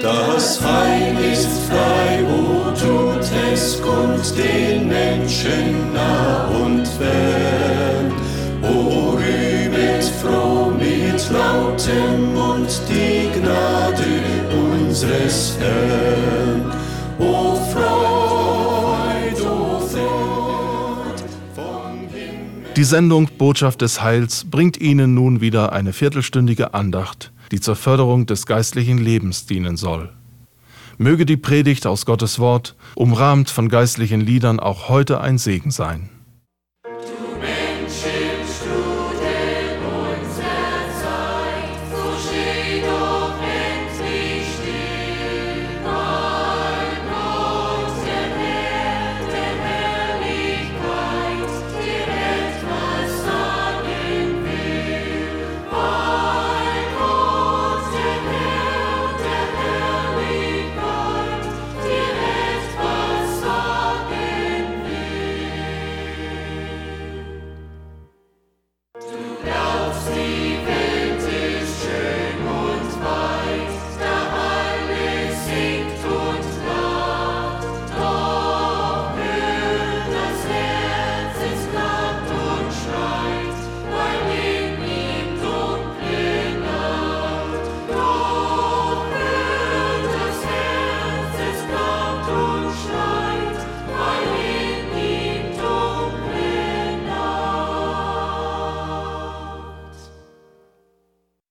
Das 0.00 0.58
Heil 0.64 1.14
ist 1.32 1.68
frei, 1.68 2.24
wo 2.26 2.70
tut 2.70 3.30
es 3.52 3.80
kund 3.82 4.32
den 4.38 4.88
Menschen 4.88 5.92
nah 5.92 6.46
und 6.46 6.88
fern. 6.88 8.10
O 8.62 9.10
rühmet 9.10 10.04
froh 10.22 10.70
mit 10.70 11.30
lautem 11.30 12.32
Mund 12.32 12.80
die 12.88 13.38
Gnade 13.38 14.02
unseres 14.50 15.58
Herrn. 15.60 16.72
O 17.18 17.56
Freud, 17.70 19.42
o 19.42 19.78
Freud 19.78 21.22
vom 21.54 21.98
Himmel. 22.10 22.72
Die 22.76 22.84
Sendung 22.84 23.28
Botschaft 23.36 23.82
des 23.82 24.02
Heils 24.02 24.46
bringt 24.50 24.80
Ihnen 24.80 25.12
nun 25.12 25.42
wieder 25.42 25.72
eine 25.72 25.92
viertelstündige 25.92 26.72
Andacht 26.72 27.30
die 27.52 27.60
zur 27.60 27.76
Förderung 27.76 28.26
des 28.26 28.46
geistlichen 28.46 28.98
Lebens 28.98 29.46
dienen 29.46 29.76
soll. 29.76 30.12
Möge 30.98 31.26
die 31.26 31.36
Predigt 31.36 31.86
aus 31.86 32.06
Gottes 32.06 32.38
Wort, 32.38 32.74
umrahmt 32.94 33.50
von 33.50 33.68
geistlichen 33.68 34.20
Liedern, 34.20 34.58
auch 34.58 34.88
heute 34.88 35.20
ein 35.20 35.38
Segen 35.38 35.70
sein. 35.70 36.08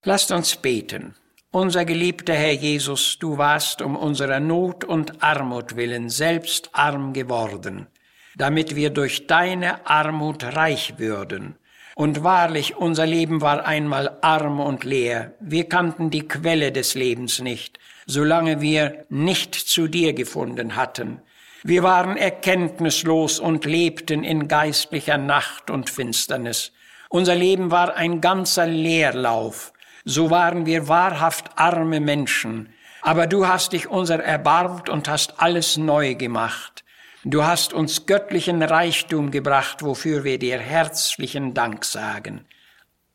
Lasst 0.04 0.32
uns 0.32 0.56
beten. 0.56 1.14
Unser 1.52 1.84
geliebter 1.84 2.34
Herr 2.34 2.54
Jesus, 2.54 3.20
du 3.20 3.38
warst 3.38 3.80
um 3.82 3.94
unserer 3.94 4.40
Not 4.40 4.82
und 4.82 5.22
Armut 5.22 5.76
willen 5.76 6.10
selbst 6.10 6.70
arm 6.72 7.12
geworden, 7.12 7.86
damit 8.34 8.74
wir 8.74 8.90
durch 8.90 9.28
deine 9.28 9.86
Armut 9.86 10.42
reich 10.42 10.94
würden. 10.98 11.54
Und 11.94 12.24
wahrlich, 12.24 12.74
unser 12.74 13.06
Leben 13.06 13.42
war 13.42 13.64
einmal 13.64 14.18
arm 14.22 14.58
und 14.58 14.82
leer. 14.82 15.34
Wir 15.38 15.68
kannten 15.68 16.10
die 16.10 16.26
Quelle 16.26 16.72
des 16.72 16.94
Lebens 16.96 17.40
nicht, 17.40 17.78
solange 18.04 18.60
wir 18.60 19.04
nicht 19.08 19.54
zu 19.54 19.86
dir 19.86 20.14
gefunden 20.14 20.74
hatten. 20.74 21.20
Wir 21.62 21.84
waren 21.84 22.16
erkenntnislos 22.16 23.38
und 23.38 23.66
lebten 23.66 24.24
in 24.24 24.48
geistlicher 24.48 25.18
Nacht 25.18 25.70
und 25.70 25.90
Finsternis. 25.90 26.72
Unser 27.08 27.36
Leben 27.36 27.70
war 27.70 27.94
ein 27.94 28.20
ganzer 28.20 28.66
Leerlauf 28.66 29.72
so 30.04 30.30
waren 30.30 30.66
wir 30.66 30.88
wahrhaft 30.88 31.50
arme 31.56 32.00
Menschen. 32.00 32.72
Aber 33.02 33.26
du 33.26 33.46
hast 33.48 33.72
dich 33.72 33.88
unser 33.88 34.22
erbarmt 34.22 34.88
und 34.88 35.08
hast 35.08 35.40
alles 35.40 35.76
neu 35.76 36.14
gemacht. 36.14 36.84
Du 37.24 37.44
hast 37.44 37.72
uns 37.72 38.06
göttlichen 38.06 38.62
Reichtum 38.62 39.30
gebracht, 39.30 39.82
wofür 39.82 40.24
wir 40.24 40.38
dir 40.38 40.58
herzlichen 40.58 41.54
Dank 41.54 41.84
sagen. 41.84 42.44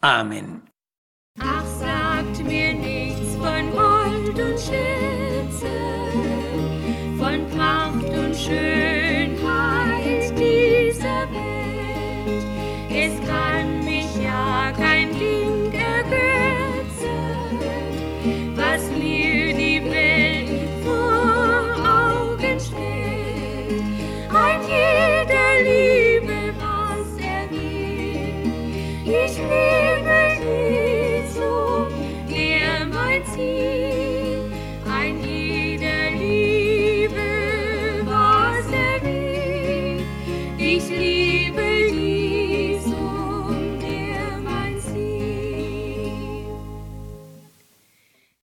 Amen. 0.01 0.61
Ach, 1.39 1.65
sagt 1.65 2.43
mir 2.45 2.73
nichts 2.73 3.35
von 3.35 3.71
Gold 3.71 4.39
und 4.39 4.59
Schätze, 4.59 5.71
von 7.17 7.49
Pracht 7.49 8.09
und 8.17 8.35
Schönheit 8.35 8.86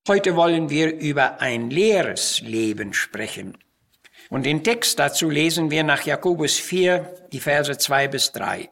Heute 0.07 0.37
wollen 0.37 0.69
wir 0.69 0.95
über 0.99 1.41
ein 1.41 1.71
leeres 1.71 2.43
Leben 2.43 2.93
sprechen. 2.93 3.57
Und 4.29 4.45
den 4.45 4.63
Text 4.63 4.99
dazu 4.99 5.31
lesen 5.31 5.71
wir 5.71 5.83
nach 5.83 6.03
Jakobus 6.03 6.59
4, 6.59 7.29
die 7.33 7.41
Verse 7.41 7.79
2 7.79 8.09
bis 8.09 8.31
3. 8.33 8.69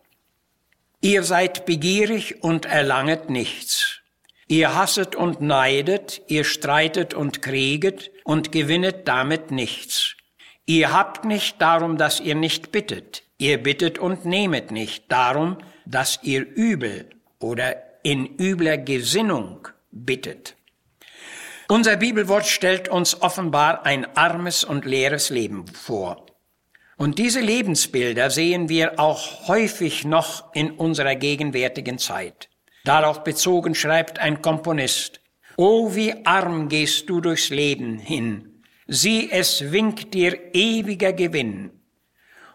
Ihr 1.01 1.23
seid 1.23 1.65
begierig 1.65 2.45
und 2.45 2.67
erlanget 2.67 3.31
nichts. 3.31 4.01
Ihr 4.47 4.75
hasset 4.75 5.17
und 5.17 5.41
neidet, 5.41 6.21
ihr 6.27 6.45
streitet 6.45 7.15
und 7.15 7.41
krieget 7.41 8.11
und 8.25 8.53
gewinnet 8.53 9.09
damit 9.09 9.51
nichts. 9.51 10.17
Ihr 10.67 10.93
habt 10.93 11.25
nicht 11.25 11.63
darum, 11.63 11.97
dass 11.97 12.21
ihr 12.21 12.35
nicht 12.35 12.73
bittet. 12.73 13.23
Ihr 13.39 13.57
bittet 13.57 13.99
und 13.99 14.27
nehmet 14.27 14.71
nicht 14.71 15.11
darum, 15.11 15.57
dass 15.87 16.21
ihr 16.25 16.47
übel 16.47 17.09
oder 17.39 17.77
in 18.03 18.27
übler 18.37 18.77
Gesinnung 18.77 19.67
bittet. 19.91 20.57
Unser 21.69 21.97
Bibelwort 21.97 22.47
stellt 22.47 22.89
uns 22.89 23.23
offenbar 23.23 23.87
ein 23.87 24.17
armes 24.17 24.65
und 24.65 24.85
leeres 24.85 25.31
Leben 25.31 25.67
vor. 25.67 26.27
Und 26.97 27.19
diese 27.19 27.41
Lebensbilder 27.41 28.31
sehen 28.31 28.69
wir 28.69 29.01
auch 29.01 29.49
häufig 29.49 30.05
noch 30.05 30.55
in 30.55 30.71
unserer 30.73 31.15
gegenwärtigen 31.15 31.99
Zeit. 31.99 32.49
Darauf 32.85 33.25
bezogen 33.25 33.75
schreibt 33.75 34.19
ein 34.19 34.43
Komponist, 34.43 35.21
O 35.57 35.95
wie 35.95 36.25
arm 36.25 36.69
gehst 36.69 37.09
du 37.11 37.21
durchs 37.21 37.51
Leben 37.51 37.99
hin, 37.99 38.63
sieh 38.87 39.31
es 39.31 39.71
winkt 39.71 40.15
dir 40.15 40.55
ewiger 40.55 41.13
Gewinn. 41.13 41.71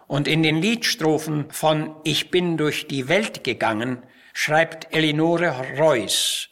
Und 0.07 0.27
in 0.27 0.41
den 0.41 0.61
Liedstrophen 0.61 1.51
von 1.51 1.95
Ich 2.03 2.31
bin 2.31 2.57
durch 2.57 2.87
die 2.87 3.07
Welt 3.07 3.43
gegangen 3.43 4.03
schreibt 4.33 4.93
Elinore 4.93 5.53
Reuss, 5.77 6.49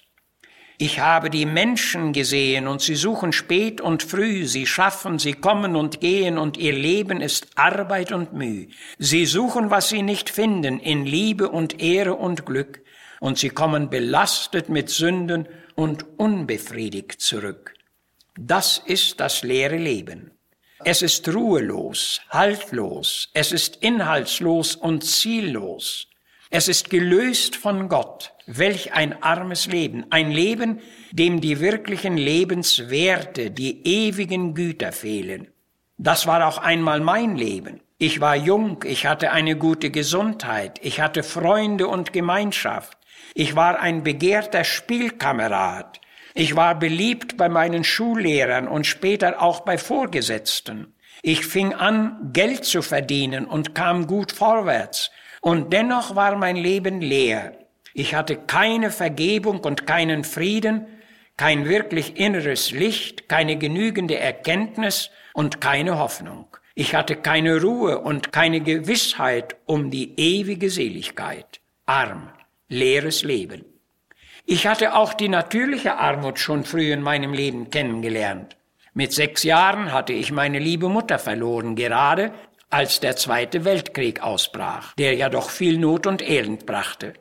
ich 0.77 0.99
habe 0.99 1.29
die 1.29 1.45
Menschen 1.45 2.11
gesehen 2.11 2.67
und 2.67 2.81
sie 2.81 2.95
suchen 2.95 3.31
spät 3.31 3.79
und 3.79 4.03
früh, 4.03 4.45
sie 4.45 4.65
schaffen, 4.65 5.19
sie 5.19 5.33
kommen 5.33 5.75
und 5.75 6.01
gehen 6.01 6.37
und 6.37 6.57
ihr 6.57 6.73
Leben 6.73 7.21
ist 7.21 7.47
Arbeit 7.55 8.11
und 8.11 8.33
Mühe. 8.33 8.67
Sie 8.99 9.25
suchen, 9.25 9.71
was 9.71 9.89
sie 9.89 10.01
nicht 10.01 10.29
finden, 10.29 10.79
in 10.79 11.05
Liebe 11.05 11.49
und 11.49 11.81
Ehre 11.81 12.15
und 12.15 12.45
Glück, 12.45 12.81
und 13.21 13.37
sie 13.37 13.49
kommen 13.49 13.89
belastet 13.89 14.67
mit 14.67 14.89
Sünden 14.89 15.47
und 15.75 16.05
unbefriedigt 16.17 17.21
zurück. 17.21 17.73
Das 18.37 18.77
ist 18.77 19.21
das 19.21 19.43
leere 19.43 19.77
Leben. 19.77 20.31
Es 20.83 21.01
ist 21.01 21.27
ruhelos, 21.33 22.19
haltlos, 22.29 23.29
es 23.33 23.53
ist 23.53 23.77
inhaltslos 23.77 24.75
und 24.75 25.05
ziellos. 25.05 26.07
Es 26.49 26.67
ist 26.67 26.89
gelöst 26.89 27.55
von 27.55 27.89
Gott. 27.89 28.33
Welch 28.45 28.93
ein 28.93 29.23
armes 29.23 29.65
Leben. 29.65 30.05
Ein 30.11 30.31
Leben, 30.31 30.79
dem 31.11 31.41
die 31.41 31.59
wirklichen 31.59 32.17
Lebenswerte, 32.17 33.51
die 33.51 33.85
ewigen 33.85 34.53
Güter 34.53 34.91
fehlen. 34.91 35.47
Das 35.97 36.27
war 36.27 36.45
auch 36.47 36.57
einmal 36.57 36.99
mein 36.99 37.35
Leben. 37.35 37.81
Ich 37.97 38.19
war 38.19 38.35
jung, 38.35 38.83
ich 38.85 39.05
hatte 39.05 39.31
eine 39.31 39.55
gute 39.55 39.89
Gesundheit, 39.89 40.79
ich 40.83 40.99
hatte 40.99 41.23
Freunde 41.23 41.87
und 41.87 42.11
Gemeinschaft. 42.11 42.97
Ich 43.33 43.55
war 43.55 43.79
ein 43.79 44.03
begehrter 44.03 44.65
Spielkamerad. 44.65 46.01
Ich 46.33 46.57
war 46.57 46.77
beliebt 46.77 47.37
bei 47.37 47.47
meinen 47.47 47.85
Schullehrern 47.85 48.67
und 48.67 48.85
später 48.85 49.41
auch 49.41 49.61
bei 49.61 49.77
Vorgesetzten. 49.77 50.93
Ich 51.21 51.45
fing 51.45 51.73
an, 51.73 52.31
Geld 52.33 52.65
zu 52.65 52.81
verdienen 52.81 53.45
und 53.45 53.73
kam 53.73 54.05
gut 54.05 54.33
vorwärts. 54.33 55.11
Und 55.45 55.73
dennoch 55.73 56.15
war 56.15 56.35
mein 56.37 56.55
Leben 56.55 57.01
leer. 57.01 57.53
Ich 57.93 58.15
hatte 58.15 58.35
keine 58.35 58.89
Vergebung 58.89 59.59
und 59.59 59.85
keinen 59.85 60.23
Frieden, 60.23 60.87
kein 61.37 61.69
wirklich 61.69 62.17
inneres 62.17 62.71
Licht, 62.71 63.29
keine 63.29 63.55
genügende 63.55 64.17
Erkenntnis 64.17 65.11
und 65.35 65.61
keine 65.61 65.99
Hoffnung. 65.99 66.47
Ich 66.73 66.95
hatte 66.95 67.15
keine 67.15 67.61
Ruhe 67.61 67.99
und 67.99 68.31
keine 68.31 68.59
Gewissheit 68.59 69.55
um 69.67 69.91
die 69.91 70.19
ewige 70.19 70.71
Seligkeit. 70.71 71.59
Arm, 71.85 72.31
leeres 72.67 73.21
Leben. 73.21 73.65
Ich 74.47 74.65
hatte 74.65 74.95
auch 74.95 75.13
die 75.13 75.29
natürliche 75.29 75.97
Armut 75.97 76.39
schon 76.39 76.63
früh 76.63 76.91
in 76.91 77.03
meinem 77.03 77.33
Leben 77.33 77.69
kennengelernt. 77.69 78.57
Mit 78.95 79.13
sechs 79.13 79.43
Jahren 79.43 79.93
hatte 79.93 80.13
ich 80.13 80.31
meine 80.31 80.57
liebe 80.57 80.89
Mutter 80.89 81.19
verloren, 81.19 81.75
gerade 81.75 82.31
als 82.75 82.99
der 82.99 83.15
Zweite 83.15 83.63
Weltkrieg 83.63 84.21
ausbrach, 84.21 84.95
der 84.95 85.15
ja 85.15 85.29
doch 85.29 85.49
viel 85.49 85.77
Not 85.77 86.05
und 86.07 86.21
Elend 86.21 86.65
brachte. 86.65 87.13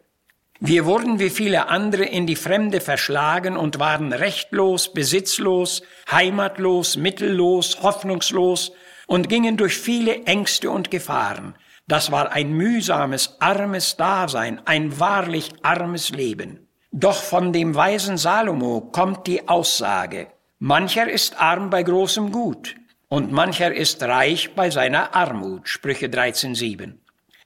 Wir 0.59 0.85
wurden 0.85 1.21
wie 1.21 1.31
viele 1.31 1.69
andere 1.69 2.03
in 2.03 2.27
die 2.27 2.35
Fremde 2.35 2.81
verschlagen 2.81 3.56
und 3.56 3.79
waren 3.79 4.12
rechtlos, 4.12 4.93
besitzlos, 4.93 5.83
heimatlos, 6.11 6.97
mittellos, 6.97 7.85
hoffnungslos 7.85 8.73
und 9.06 9.29
gingen 9.29 9.56
durch 9.56 9.77
viele 9.79 10.25
Ängste 10.25 10.71
und 10.71 10.91
Gefahren. 10.91 11.55
Das 11.87 12.11
war 12.11 12.33
ein 12.33 12.53
mühsames, 12.53 13.37
armes 13.39 13.97
Dasein, 13.97 14.61
ein 14.65 14.99
wahrlich 14.99 15.53
armes 15.62 16.11
Leben. 16.11 16.67
Doch 16.91 17.23
von 17.23 17.53
dem 17.53 17.77
weisen 17.77 18.17
Salomo 18.17 18.81
kommt 18.81 19.29
die 19.29 19.47
Aussage, 19.47 20.27
mancher 20.59 21.09
ist 21.09 21.41
arm 21.41 21.71
bei 21.71 21.85
großem 21.85 22.33
Gut 22.33 22.75
und 23.09 23.33
mancher 23.33 23.73
ist 23.73 24.03
reich 24.03 24.55
bei 24.55 24.71
seiner 24.71 25.15
Armut, 25.15 25.69
Sprüche 25.69 26.06
13.7. 26.06 26.95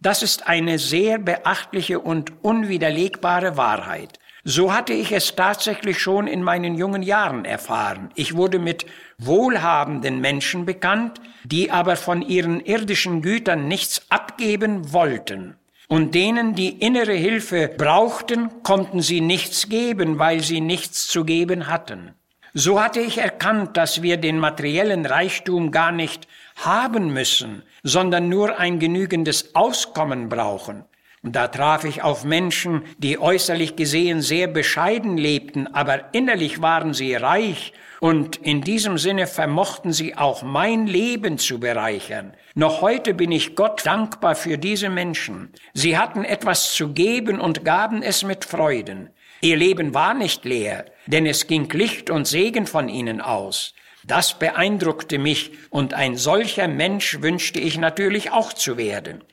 Das 0.00 0.22
ist 0.22 0.46
eine 0.46 0.78
sehr 0.78 1.18
beachtliche 1.18 1.98
und 1.98 2.44
unwiderlegbare 2.44 3.56
Wahrheit. 3.56 4.18
So 4.44 4.72
hatte 4.72 4.92
ich 4.92 5.12
es 5.12 5.34
tatsächlich 5.34 5.98
schon 5.98 6.26
in 6.26 6.42
meinen 6.42 6.76
jungen 6.76 7.02
Jahren 7.02 7.44
erfahren. 7.44 8.10
Ich 8.14 8.36
wurde 8.36 8.58
mit 8.58 8.86
wohlhabenden 9.18 10.20
Menschen 10.20 10.64
bekannt, 10.64 11.20
die 11.44 11.70
aber 11.70 11.96
von 11.96 12.22
ihren 12.22 12.60
irdischen 12.60 13.20
Gütern 13.20 13.66
nichts 13.66 14.02
abgeben 14.08 14.92
wollten. 14.92 15.56
Und 15.88 16.14
denen, 16.14 16.54
die 16.54 16.68
innere 16.68 17.14
Hilfe 17.14 17.68
brauchten, 17.68 18.62
konnten 18.62 19.02
sie 19.02 19.20
nichts 19.20 19.68
geben, 19.68 20.18
weil 20.18 20.40
sie 20.40 20.60
nichts 20.60 21.08
zu 21.08 21.24
geben 21.24 21.66
hatten. 21.66 22.14
So 22.60 22.82
hatte 22.82 22.98
ich 22.98 23.18
erkannt, 23.18 23.76
dass 23.76 24.02
wir 24.02 24.16
den 24.16 24.40
materiellen 24.40 25.06
Reichtum 25.06 25.70
gar 25.70 25.92
nicht 25.92 26.26
haben 26.56 27.12
müssen, 27.12 27.62
sondern 27.84 28.28
nur 28.28 28.58
ein 28.58 28.80
genügendes 28.80 29.54
Auskommen 29.54 30.28
brauchen. 30.28 30.84
Da 31.22 31.46
traf 31.46 31.84
ich 31.84 32.02
auf 32.02 32.24
Menschen, 32.24 32.82
die 32.98 33.20
äußerlich 33.20 33.76
gesehen 33.76 34.22
sehr 34.22 34.48
bescheiden 34.48 35.16
lebten, 35.16 35.68
aber 35.68 36.12
innerlich 36.12 36.60
waren 36.60 36.94
sie 36.94 37.14
reich 37.14 37.74
und 38.00 38.38
in 38.38 38.62
diesem 38.62 38.98
Sinne 38.98 39.28
vermochten 39.28 39.92
sie 39.92 40.16
auch 40.16 40.42
mein 40.42 40.88
Leben 40.88 41.38
zu 41.38 41.60
bereichern. 41.60 42.32
Noch 42.56 42.80
heute 42.80 43.14
bin 43.14 43.30
ich 43.30 43.54
Gott 43.54 43.86
dankbar 43.86 44.34
für 44.34 44.58
diese 44.58 44.90
Menschen. 44.90 45.52
Sie 45.74 45.96
hatten 45.96 46.24
etwas 46.24 46.74
zu 46.74 46.92
geben 46.92 47.38
und 47.40 47.64
gaben 47.64 48.02
es 48.02 48.24
mit 48.24 48.44
Freuden. 48.44 49.10
Ihr 49.40 49.56
Leben 49.56 49.94
war 49.94 50.14
nicht 50.14 50.44
leer, 50.44 50.86
denn 51.08 51.26
es 51.26 51.46
ging 51.46 51.68
Licht 51.72 52.10
und 52.10 52.26
Segen 52.26 52.66
von 52.66 52.88
ihnen 52.88 53.20
aus. 53.20 53.74
Das 54.04 54.38
beeindruckte 54.38 55.18
mich 55.18 55.52
und 55.70 55.94
ein 55.94 56.16
solcher 56.16 56.68
Mensch 56.68 57.20
wünschte 57.20 57.58
ich 57.60 57.78
natürlich 57.78 58.30
auch 58.30 58.52
zu 58.52 58.76
werden. 58.76 59.24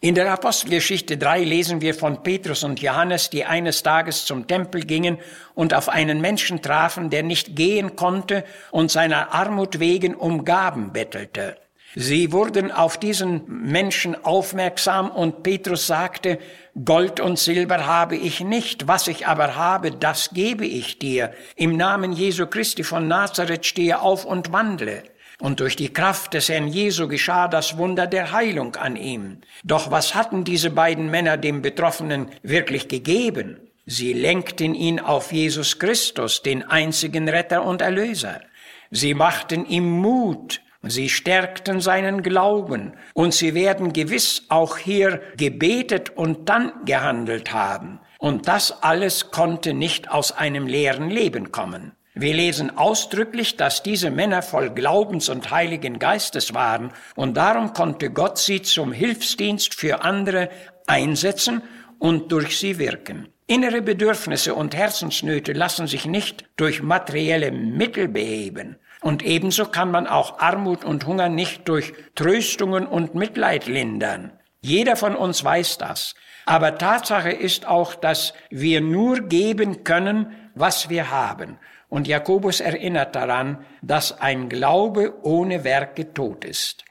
In 0.00 0.14
der 0.14 0.30
Apostelgeschichte 0.30 1.16
3 1.16 1.42
lesen 1.42 1.80
wir 1.80 1.94
von 1.94 2.22
Petrus 2.22 2.62
und 2.64 2.80
Johannes, 2.80 3.30
die 3.30 3.44
eines 3.44 3.82
Tages 3.82 4.24
zum 4.24 4.46
Tempel 4.46 4.82
gingen 4.82 5.18
und 5.54 5.74
auf 5.74 5.88
einen 5.88 6.20
Menschen 6.20 6.62
trafen, 6.62 7.10
der 7.10 7.22
nicht 7.22 7.56
gehen 7.56 7.96
konnte 7.96 8.44
und 8.70 8.90
seiner 8.90 9.32
Armut 9.34 9.80
wegen 9.80 10.14
um 10.14 10.44
Gaben 10.44 10.92
bettelte. 10.92 11.56
Sie 11.98 12.30
wurden 12.30 12.70
auf 12.70 12.98
diesen 12.98 13.44
Menschen 13.48 14.22
aufmerksam 14.22 15.10
und 15.10 15.42
Petrus 15.42 15.86
sagte, 15.86 16.38
Gold 16.84 17.20
und 17.20 17.38
Silber 17.38 17.86
habe 17.86 18.16
ich 18.16 18.40
nicht, 18.40 18.86
was 18.86 19.08
ich 19.08 19.26
aber 19.26 19.56
habe, 19.56 19.92
das 19.92 20.34
gebe 20.34 20.66
ich 20.66 20.98
dir. 20.98 21.32
Im 21.56 21.78
Namen 21.78 22.12
Jesu 22.12 22.46
Christi 22.48 22.84
von 22.84 23.08
Nazareth 23.08 23.64
stehe 23.64 24.02
auf 24.02 24.26
und 24.26 24.52
wandle. 24.52 25.04
Und 25.40 25.60
durch 25.60 25.74
die 25.74 25.90
Kraft 25.90 26.34
des 26.34 26.50
Herrn 26.50 26.68
Jesu 26.68 27.08
geschah 27.08 27.48
das 27.48 27.78
Wunder 27.78 28.06
der 28.06 28.30
Heilung 28.30 28.76
an 28.76 28.96
ihm. 28.96 29.38
Doch 29.64 29.90
was 29.90 30.14
hatten 30.14 30.44
diese 30.44 30.68
beiden 30.68 31.10
Männer 31.10 31.38
dem 31.38 31.62
Betroffenen 31.62 32.28
wirklich 32.42 32.88
gegeben? 32.88 33.58
Sie 33.86 34.12
lenkten 34.12 34.74
ihn 34.74 35.00
auf 35.00 35.32
Jesus 35.32 35.78
Christus, 35.78 36.42
den 36.42 36.62
einzigen 36.62 37.26
Retter 37.26 37.64
und 37.64 37.80
Erlöser. 37.80 38.42
Sie 38.90 39.14
machten 39.14 39.64
ihm 39.64 39.88
Mut, 39.88 40.60
sie 40.90 41.08
stärkten 41.08 41.80
seinen 41.80 42.22
Glauben 42.22 42.94
und 43.14 43.34
sie 43.34 43.54
werden 43.54 43.92
gewiss 43.92 44.44
auch 44.48 44.78
hier 44.78 45.20
gebetet 45.36 46.10
und 46.10 46.48
dann 46.48 46.72
gehandelt 46.84 47.52
haben. 47.52 48.00
Und 48.18 48.48
das 48.48 48.82
alles 48.82 49.30
konnte 49.30 49.74
nicht 49.74 50.10
aus 50.10 50.32
einem 50.32 50.66
leeren 50.66 51.10
Leben 51.10 51.52
kommen. 51.52 51.92
Wir 52.14 52.32
lesen 52.32 52.76
ausdrücklich, 52.78 53.58
dass 53.58 53.82
diese 53.82 54.10
Männer 54.10 54.40
voll 54.40 54.70
Glaubens 54.70 55.28
und 55.28 55.50
Heiligen 55.50 55.98
Geistes 55.98 56.54
waren 56.54 56.92
und 57.14 57.36
darum 57.36 57.74
konnte 57.74 58.10
Gott 58.10 58.38
sie 58.38 58.62
zum 58.62 58.90
Hilfsdienst 58.92 59.74
für 59.74 60.02
andere 60.02 60.48
einsetzen 60.86 61.62
und 61.98 62.32
durch 62.32 62.58
sie 62.58 62.78
wirken. 62.78 63.28
Innere 63.46 63.82
Bedürfnisse 63.82 64.54
und 64.54 64.74
Herzensnöte 64.74 65.52
lassen 65.52 65.86
sich 65.86 66.06
nicht 66.06 66.46
durch 66.56 66.82
materielle 66.82 67.52
Mittel 67.52 68.08
beheben. 68.08 68.76
Und 69.06 69.22
ebenso 69.22 69.66
kann 69.66 69.92
man 69.92 70.08
auch 70.08 70.40
Armut 70.40 70.84
und 70.84 71.06
Hunger 71.06 71.28
nicht 71.28 71.68
durch 71.68 71.92
Tröstungen 72.16 72.88
und 72.88 73.14
Mitleid 73.14 73.68
lindern. 73.68 74.32
Jeder 74.60 74.96
von 74.96 75.14
uns 75.14 75.44
weiß 75.44 75.78
das. 75.78 76.16
Aber 76.44 76.76
Tatsache 76.76 77.30
ist 77.30 77.68
auch, 77.68 77.94
dass 77.94 78.34
wir 78.50 78.80
nur 78.80 79.20
geben 79.20 79.84
können, 79.84 80.32
was 80.56 80.88
wir 80.88 81.12
haben. 81.12 81.56
Und 81.88 82.08
Jakobus 82.08 82.58
erinnert 82.58 83.14
daran, 83.14 83.64
dass 83.80 84.20
ein 84.20 84.48
Glaube 84.48 85.14
ohne 85.22 85.62
Werke 85.62 86.12
tot 86.12 86.44
ist. 86.44 86.84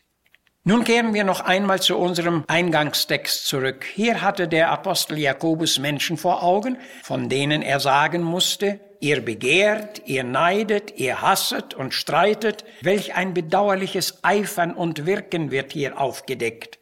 Nun 0.64 0.86
kehren 0.86 1.14
wir 1.14 1.26
noch 1.26 1.42
einmal 1.42 1.82
zu 1.82 1.98
unserem 1.98 2.46
Eingangstext 2.48 3.46
zurück. 3.46 3.84
Hier 3.94 4.22
hatte 4.22 4.48
der 4.48 4.72
Apostel 4.72 5.20
Jakobus 5.20 5.80
Menschen 5.80 6.16
vor 6.16 6.44
Augen, 6.44 6.78
von 7.04 7.28
denen 7.28 7.62
er 7.62 7.82
sagen 7.82 8.24
musste, 8.24 8.80
ihr 9.00 9.22
begehrt, 9.22 10.02
ihr 10.06 10.24
neidet, 10.24 10.98
ihr 10.98 11.22
hasset 11.22 11.74
und 11.74 11.94
streitet, 11.94 12.66
welch 12.82 13.16
ein 13.16 13.34
bedauerliches 13.34 14.24
Eifern 14.24 14.74
und 14.74 15.06
Wirken 15.06 15.52
wird 15.52 15.74
hier 15.74 16.00
aufgedeckt. 16.00 16.80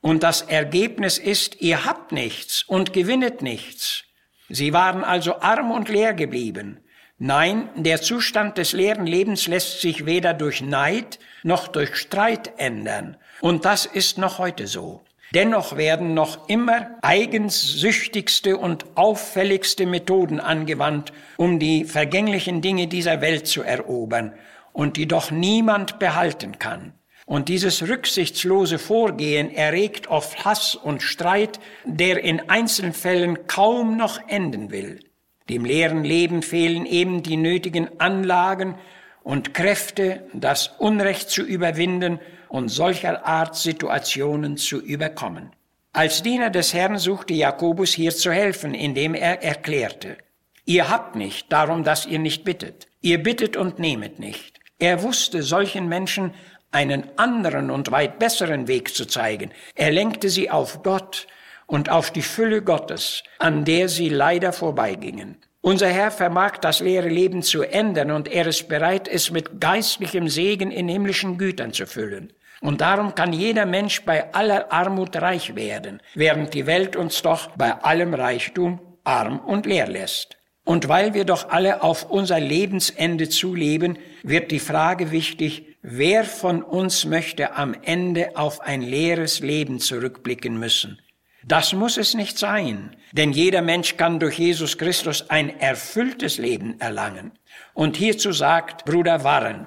Und 0.00 0.22
das 0.22 0.42
Ergebnis 0.42 1.18
ist, 1.18 1.60
ihr 1.60 1.84
habt 1.84 2.12
nichts 2.12 2.62
und 2.62 2.92
gewinnet 2.92 3.42
nichts. 3.42 4.04
Sie 4.48 4.72
waren 4.72 5.02
also 5.02 5.40
arm 5.40 5.70
und 5.70 5.88
leer 5.88 6.12
geblieben. 6.12 6.80
Nein, 7.18 7.70
der 7.76 8.02
Zustand 8.02 8.58
des 8.58 8.72
leeren 8.72 9.06
Lebens 9.06 9.46
lässt 9.46 9.80
sich 9.80 10.04
weder 10.04 10.34
durch 10.34 10.60
Neid 10.60 11.18
noch 11.42 11.68
durch 11.68 11.96
Streit 11.96 12.52
ändern. 12.58 13.16
Und 13.40 13.64
das 13.64 13.86
ist 13.86 14.18
noch 14.18 14.38
heute 14.38 14.66
so. 14.66 15.04
Dennoch 15.34 15.76
werden 15.76 16.14
noch 16.14 16.48
immer 16.48 16.90
eigenssüchtigste 17.02 18.56
und 18.56 18.86
auffälligste 18.94 19.84
Methoden 19.84 20.38
angewandt, 20.38 21.12
um 21.36 21.58
die 21.58 21.84
vergänglichen 21.84 22.60
Dinge 22.60 22.86
dieser 22.86 23.20
Welt 23.20 23.48
zu 23.48 23.62
erobern 23.62 24.32
und 24.72 24.96
die 24.96 25.08
doch 25.08 25.32
niemand 25.32 25.98
behalten 25.98 26.60
kann. 26.60 26.92
Und 27.26 27.48
dieses 27.48 27.88
rücksichtslose 27.88 28.78
Vorgehen 28.78 29.50
erregt 29.50 30.08
oft 30.08 30.44
Hass 30.44 30.76
und 30.76 31.02
Streit, 31.02 31.58
der 31.84 32.22
in 32.22 32.48
Einzelfällen 32.48 33.46
kaum 33.48 33.96
noch 33.96 34.20
enden 34.28 34.70
will. 34.70 35.00
Dem 35.48 35.64
leeren 35.64 36.04
Leben 36.04 36.42
fehlen 36.42 36.86
eben 36.86 37.22
die 37.22 37.38
nötigen 37.38 37.88
Anlagen 37.98 38.76
und 39.24 39.52
Kräfte, 39.52 40.26
das 40.32 40.68
Unrecht 40.78 41.30
zu 41.30 41.42
überwinden 41.42 42.20
und 42.54 42.68
solcher 42.68 43.26
Art 43.26 43.56
Situationen 43.56 44.56
zu 44.56 44.80
überkommen. 44.80 45.50
Als 45.92 46.22
Diener 46.22 46.50
des 46.50 46.72
Herrn 46.72 46.98
suchte 46.98 47.34
Jakobus 47.34 47.92
hier 47.92 48.14
zu 48.14 48.30
helfen, 48.30 48.74
indem 48.74 49.14
er 49.14 49.42
erklärte, 49.42 50.18
ihr 50.64 50.88
habt 50.88 51.16
nicht, 51.16 51.50
darum 51.52 51.82
dass 51.82 52.06
ihr 52.06 52.20
nicht 52.20 52.44
bittet. 52.44 52.86
Ihr 53.00 53.20
bittet 53.20 53.56
und 53.56 53.80
nehmet 53.80 54.20
nicht. 54.20 54.60
Er 54.78 55.02
wusste 55.02 55.42
solchen 55.42 55.88
Menschen 55.88 56.32
einen 56.70 57.18
anderen 57.18 57.72
und 57.72 57.90
weit 57.90 58.20
besseren 58.20 58.68
Weg 58.68 58.94
zu 58.94 59.04
zeigen. 59.04 59.50
Er 59.74 59.90
lenkte 59.90 60.28
sie 60.28 60.48
auf 60.48 60.84
Gott 60.84 61.26
und 61.66 61.90
auf 61.90 62.12
die 62.12 62.22
Fülle 62.22 62.62
Gottes, 62.62 63.24
an 63.40 63.64
der 63.64 63.88
sie 63.88 64.10
leider 64.10 64.52
vorbeigingen. 64.52 65.38
Unser 65.60 65.88
Herr 65.88 66.12
vermag 66.12 66.58
das 66.58 66.78
leere 66.78 67.08
Leben 67.08 67.42
zu 67.42 67.62
ändern 67.64 68.12
und 68.12 68.28
er 68.28 68.46
ist 68.46 68.68
bereit, 68.68 69.08
es 69.08 69.32
mit 69.32 69.60
geistlichem 69.60 70.28
Segen 70.28 70.70
in 70.70 70.88
himmlischen 70.88 71.36
Gütern 71.36 71.72
zu 71.72 71.86
füllen. 71.86 72.32
Und 72.64 72.80
darum 72.80 73.14
kann 73.14 73.34
jeder 73.34 73.66
Mensch 73.66 74.06
bei 74.06 74.32
aller 74.32 74.72
Armut 74.72 75.16
reich 75.16 75.54
werden, 75.54 76.00
während 76.14 76.54
die 76.54 76.64
Welt 76.64 76.96
uns 76.96 77.20
doch 77.20 77.50
bei 77.58 77.74
allem 77.82 78.14
Reichtum 78.14 78.80
arm 79.04 79.38
und 79.38 79.66
leer 79.66 79.86
lässt. 79.86 80.38
Und 80.64 80.88
weil 80.88 81.12
wir 81.12 81.26
doch 81.26 81.50
alle 81.50 81.82
auf 81.82 82.08
unser 82.08 82.40
Lebensende 82.40 83.28
zuleben, 83.28 83.98
wird 84.22 84.50
die 84.50 84.60
Frage 84.60 85.10
wichtig, 85.10 85.76
wer 85.82 86.24
von 86.24 86.62
uns 86.62 87.04
möchte 87.04 87.54
am 87.54 87.76
Ende 87.82 88.34
auf 88.34 88.62
ein 88.62 88.80
leeres 88.80 89.40
Leben 89.40 89.78
zurückblicken 89.78 90.58
müssen? 90.58 90.98
Das 91.46 91.74
muss 91.74 91.98
es 91.98 92.14
nicht 92.14 92.38
sein, 92.38 92.96
denn 93.12 93.32
jeder 93.32 93.60
Mensch 93.60 93.98
kann 93.98 94.18
durch 94.18 94.38
Jesus 94.38 94.78
Christus 94.78 95.28
ein 95.28 95.60
erfülltes 95.60 96.38
Leben 96.38 96.80
erlangen. 96.80 97.32
Und 97.74 97.98
hierzu 97.98 98.32
sagt 98.32 98.86
Bruder 98.86 99.22
Warren, 99.22 99.66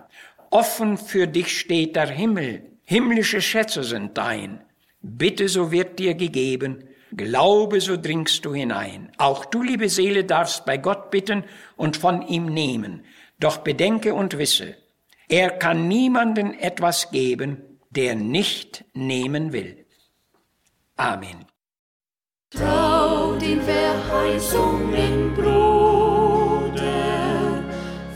offen 0.50 0.98
für 0.98 1.28
dich 1.28 1.60
steht 1.60 1.96
der 1.96 2.08
Himmel, 2.08 2.64
himmlische 2.88 3.42
Schätze 3.42 3.84
sind 3.84 4.18
dein. 4.18 4.64
Bitte, 5.02 5.48
so 5.48 5.72
wird 5.72 6.00
dir 6.00 6.16
gegeben, 6.16 6.84
Glaube, 7.16 7.80
so 7.80 7.96
dringst 7.96 8.44
du 8.44 8.54
hinein. 8.54 9.12
Auch 9.18 9.46
du, 9.46 9.64
liebe 9.64 9.88
Seele, 9.90 10.26
darfst 10.26 10.66
bei 10.66 10.78
Gott 10.78 11.10
bitten 11.10 11.46
und 11.78 11.96
von 11.96 12.22
ihm 12.28 12.48
nehmen. 12.48 13.06
Doch 13.40 13.60
bedenke 13.60 14.14
und 14.14 14.38
wisse, 14.38 14.76
er 15.30 15.52
kann 15.52 15.88
niemanden 15.88 16.54
etwas 16.54 17.12
geben, 17.12 17.80
der 17.92 18.16
nicht 18.16 18.84
nehmen 18.94 19.54
will. 19.54 19.86
Amen. 20.98 21.46
Trau 22.50 23.36
den 23.36 23.62
Verheißungen, 23.62 25.34
Bruder, 25.34 26.84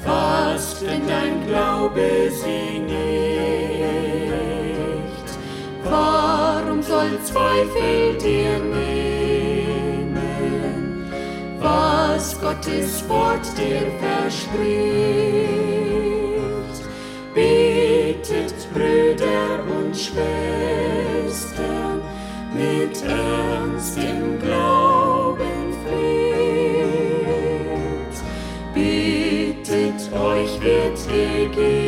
fast 0.03 0.81
denn 0.81 1.07
dein 1.07 1.47
Glaube 1.47 2.31
sie 2.31 2.79
nicht. 2.79 3.30
Soll 7.01 7.17
Zweifel 7.23 8.17
dir 8.17 8.59
nehmen, 8.59 10.13
was 11.59 12.39
Gottes 12.39 13.03
Wort 13.09 13.45
dir 13.57 13.87
verspricht? 13.99 14.61
Betet, 17.33 18.53
Brüder 18.73 19.63
und 19.79 19.95
Schwestern, 19.97 20.31
mit 22.53 23.03
Ernst 23.03 23.97
im 23.97 24.39
Glauben 24.39 25.73
fleht. 25.85 26.85
Bittet 28.75 30.13
euch 30.13 30.61
wird 30.61 30.99
gegeben, 31.07 31.80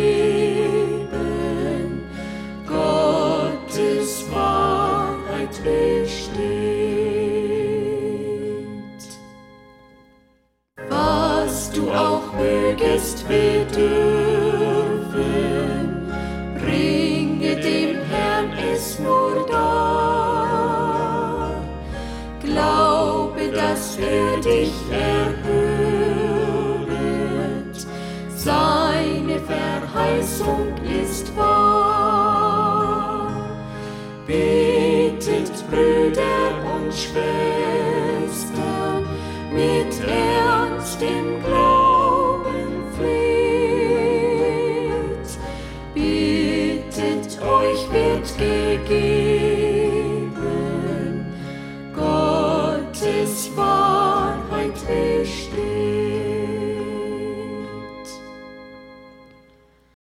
Glaube, 22.44 23.50
dass 23.52 23.98
er 23.98 24.38
dich 24.42 24.74
erhöret, 24.92 25.34
seine 28.36 29.40
Verheißung 29.40 30.74
ist 31.04 31.36
wahr. 31.38 33.32
Betet, 34.28 35.52
Brüder 35.70 36.50
und 36.76 36.94
Schwestern, 36.94 37.73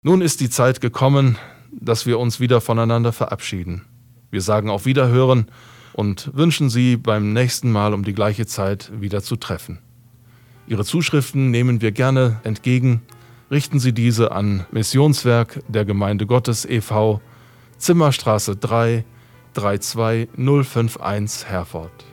Nun 0.09 0.21
ist 0.21 0.39
die 0.39 0.49
Zeit 0.49 0.81
gekommen, 0.81 1.37
dass 1.71 2.07
wir 2.07 2.17
uns 2.17 2.39
wieder 2.39 2.61
voneinander 2.61 3.13
verabschieden. 3.13 3.85
Wir 4.31 4.41
sagen 4.41 4.71
auf 4.71 4.87
Wiederhören 4.87 5.51
und 5.93 6.31
wünschen 6.33 6.71
Sie 6.71 6.97
beim 6.97 7.31
nächsten 7.31 7.71
Mal 7.71 7.93
um 7.93 8.03
die 8.03 8.15
gleiche 8.15 8.47
Zeit 8.47 8.91
wieder 8.99 9.21
zu 9.21 9.35
treffen. 9.35 9.77
Ihre 10.65 10.83
Zuschriften 10.83 11.51
nehmen 11.51 11.81
wir 11.81 11.91
gerne 11.91 12.39
entgegen. 12.43 13.03
Richten 13.51 13.79
Sie 13.79 13.93
diese 13.93 14.31
an 14.31 14.65
Missionswerk 14.71 15.61
der 15.67 15.85
Gemeinde 15.85 16.25
Gottes 16.25 16.65
e.V., 16.65 17.21
Zimmerstraße 17.77 18.55
3, 18.55 19.05
32051 19.53 21.45
Herford. 21.47 22.08